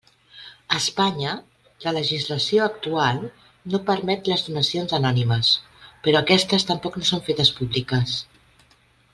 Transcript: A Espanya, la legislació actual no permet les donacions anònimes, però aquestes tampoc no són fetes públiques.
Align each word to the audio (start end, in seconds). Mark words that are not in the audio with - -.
A 0.75 0.77
Espanya, 0.83 1.33
la 1.83 1.93
legislació 1.97 2.63
actual 2.69 3.21
no 3.75 3.81
permet 3.91 4.31
les 4.33 4.47
donacions 4.47 4.97
anònimes, 5.01 5.53
però 6.09 6.23
aquestes 6.25 6.67
tampoc 6.71 7.01
no 7.03 7.09
són 7.13 7.25
fetes 7.29 7.57
públiques. 7.61 8.21